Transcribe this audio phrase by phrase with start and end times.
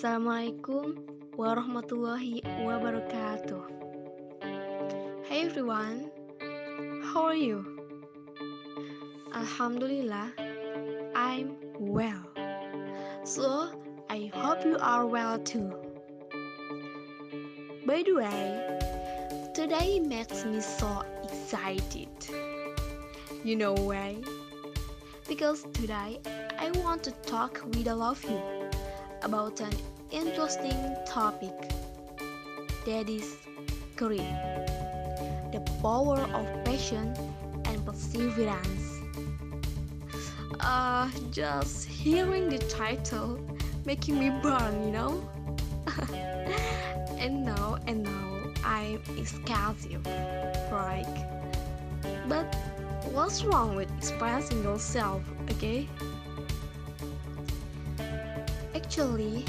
[0.00, 0.96] Assalamualaikum
[1.36, 3.60] warahmatullahi wabarakatuh.
[5.28, 6.08] Hey everyone,
[7.04, 7.60] how are you?
[9.36, 10.32] Alhamdulillah,
[11.12, 12.24] I'm well.
[13.28, 13.76] So,
[14.08, 15.68] I hope you are well too.
[17.84, 18.56] By the way,
[19.52, 22.08] today makes me so excited.
[23.44, 24.16] You know why?
[25.28, 26.24] Because today
[26.56, 28.40] I want to talk with all of you
[29.22, 29.72] about an
[30.10, 31.52] interesting topic
[32.86, 33.36] that is
[33.96, 34.18] grit,
[35.52, 37.14] the power of passion
[37.66, 39.00] and perseverance.
[40.60, 43.38] Uh, just hearing the title
[43.84, 45.28] making me burn, you know?
[47.18, 50.04] and now, and now, I'm expressive,
[50.70, 51.26] right?
[52.28, 52.54] But
[53.12, 55.88] what's wrong with expressing yourself, okay?
[59.00, 59.46] Actually,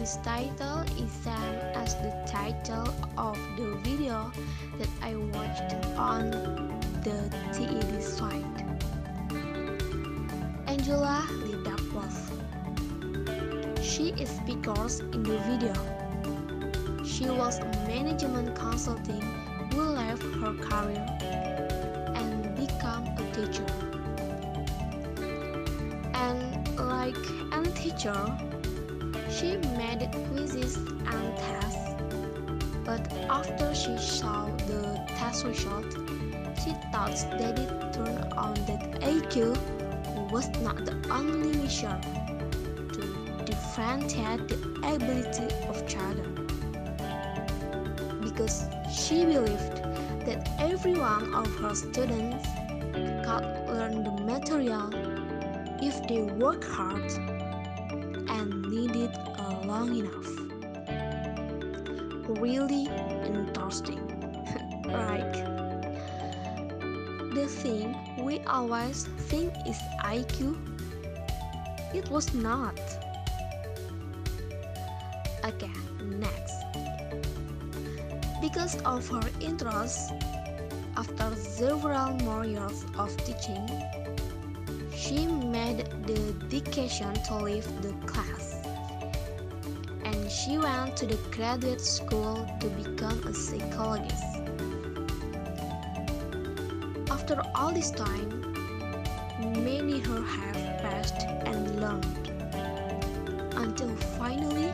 [0.00, 4.32] this title is same as the title of the video
[4.78, 6.32] that I watched on
[7.04, 8.58] the TED site.
[10.66, 11.24] Angela
[11.62, 12.32] Duckworth.
[13.80, 15.74] She is speakers in the video.
[17.04, 19.22] She was a management consulting
[19.70, 21.06] who left her career
[22.16, 23.66] and become a teacher.
[26.12, 27.51] And like
[27.82, 28.38] teacher,
[29.28, 31.90] she made quizzes and tests.
[32.84, 35.92] But after she saw the test result,
[36.62, 39.58] she thought that it turned out that IQ
[40.30, 42.00] was not the only measure
[42.94, 46.46] to differentiate the ability of children.
[48.22, 49.76] Because she believed
[50.26, 52.46] that every one of her students
[53.26, 54.88] could learn the material
[55.82, 57.31] if they work hard
[59.72, 60.28] long enough.
[62.44, 62.84] Really
[63.24, 64.04] interesting,
[64.86, 65.32] right?
[67.32, 70.60] The thing we always think is IQ,
[71.94, 72.78] it was not.
[75.42, 75.72] Okay,
[76.04, 76.58] next.
[78.42, 80.12] Because of her interest,
[80.98, 83.64] after several more years of teaching,
[84.94, 86.20] she made the
[86.52, 88.51] decision to leave the class.
[90.12, 94.22] And she went to the graduate school to become a psychologist.
[97.10, 98.28] After all this time,
[99.64, 102.28] many her have passed and learned
[103.56, 104.70] until finally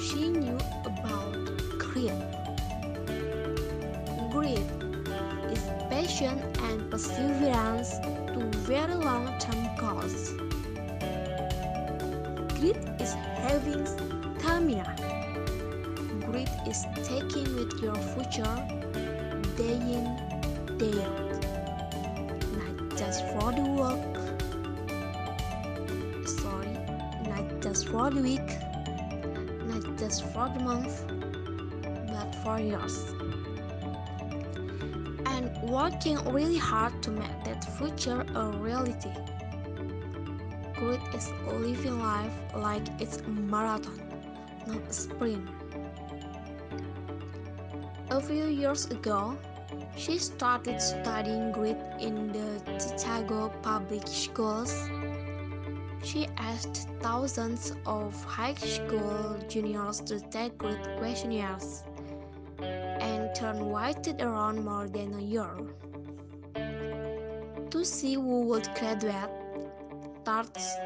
[0.00, 1.34] she knew about
[1.78, 2.12] grit.
[4.30, 4.68] Grit
[5.52, 6.38] is passion
[6.68, 7.90] and perseverance
[8.34, 10.32] to very long-term goals.
[12.58, 13.86] Grit is having
[14.42, 14.96] stamina.
[16.26, 18.56] Grit is taking with your future
[19.56, 20.06] day in,
[20.78, 21.32] day out.
[22.58, 24.16] Not just for the work,
[26.26, 26.74] sorry,
[27.28, 28.50] not just for the week,
[29.70, 31.06] not just for the month,
[32.08, 33.14] but for years
[35.26, 39.12] and working really hard to make that future a reality.
[40.74, 44.11] Grit is living life like it's a marathon,
[44.66, 45.48] not a sprint.
[48.10, 49.36] A few years ago,
[49.96, 54.74] she started studying grit in the Chicago public schools.
[56.02, 61.84] She asked thousands of high school juniors to take grit questionnaires
[62.60, 65.56] and turn waited around more than a year
[67.70, 69.30] to see who would graduate.
[70.24, 70.76] Turns,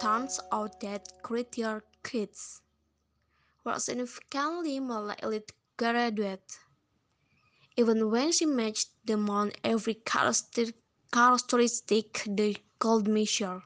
[0.00, 2.60] turns out that critical kids
[3.64, 6.58] were significantly more likely to graduate.
[7.76, 10.74] Even when she matched them on every characteristic
[12.26, 13.62] they could measure.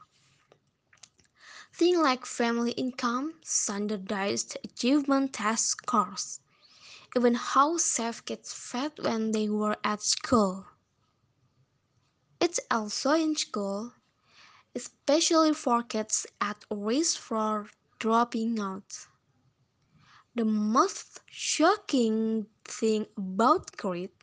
[1.73, 6.41] Things like family income, standardized achievement test scores,
[7.15, 10.67] even how safe kids felt when they were at school.
[12.41, 13.93] It's also in school,
[14.75, 17.69] especially for kids at risk for
[17.99, 19.07] dropping out.
[20.35, 24.13] The most shocking thing about grit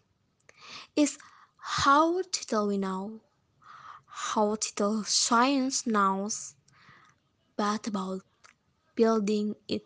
[0.97, 1.19] is
[1.59, 3.21] how little we know,
[4.07, 6.55] how little science knows,
[7.57, 8.23] but about
[8.95, 9.83] building it.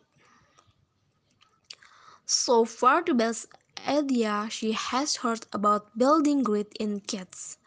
[2.26, 3.46] So far, the best
[3.86, 7.58] idea she has heard about building grit in kids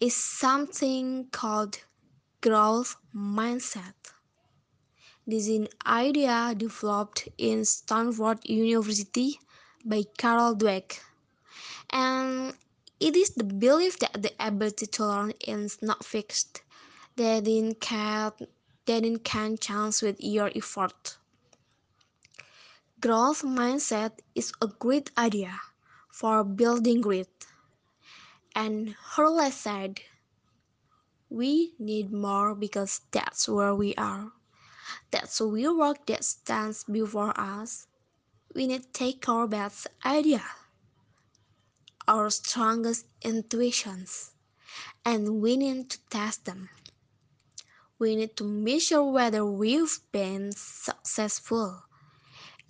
[0.00, 1.78] is something called
[2.40, 4.11] growth mindset.
[5.24, 9.38] This is an idea developed in Stanford University
[9.84, 10.98] by Carol Dweck,
[11.90, 12.56] and
[12.98, 16.62] it is the belief that the ability to learn is not fixed,
[17.14, 21.18] that it can, change with your effort.
[23.00, 25.60] Growth mindset is a great idea
[26.10, 27.46] for building grit.
[28.56, 30.00] And Hurley said,
[31.30, 34.32] We need more because that's where we are.
[35.10, 37.86] That's the real work that stands before us.
[38.54, 40.44] We need to take our best idea,
[42.06, 44.32] our strongest intuitions,
[45.04, 46.68] and we need to test them.
[47.98, 51.84] We need to measure whether we've been successful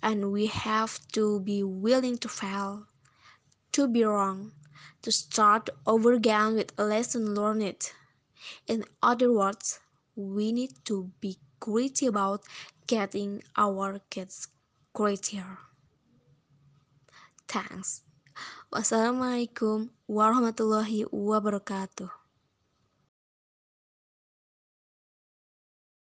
[0.01, 2.85] and we have to be willing to fail,
[3.71, 4.51] to be wrong,
[5.01, 7.89] to start over again with a lesson learned.
[8.67, 9.79] In other words,
[10.15, 12.43] we need to be gritty about
[12.91, 14.51] getting our kids
[14.91, 15.63] grittier.
[17.47, 18.03] Thanks.
[18.73, 22.22] Wassalamualaikum warahmatullahi wabarakatuh.